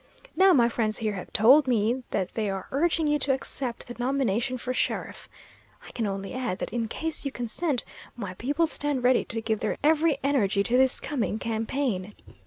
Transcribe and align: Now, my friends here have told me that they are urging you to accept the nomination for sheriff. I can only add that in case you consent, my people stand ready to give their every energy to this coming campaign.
Now, 0.35 0.51
my 0.51 0.67
friends 0.67 0.97
here 0.97 1.13
have 1.13 1.31
told 1.31 1.67
me 1.67 2.01
that 2.09 2.33
they 2.33 2.49
are 2.49 2.67
urging 2.71 3.05
you 3.05 3.19
to 3.19 3.33
accept 3.33 3.85
the 3.85 3.95
nomination 3.99 4.57
for 4.57 4.73
sheriff. 4.73 5.29
I 5.87 5.91
can 5.91 6.07
only 6.07 6.33
add 6.33 6.57
that 6.57 6.71
in 6.73 6.87
case 6.87 7.23
you 7.23 7.31
consent, 7.31 7.83
my 8.15 8.33
people 8.33 8.65
stand 8.65 9.03
ready 9.03 9.23
to 9.25 9.41
give 9.41 9.59
their 9.59 9.77
every 9.83 10.17
energy 10.23 10.63
to 10.63 10.75
this 10.75 10.99
coming 10.99 11.37
campaign. 11.37 12.15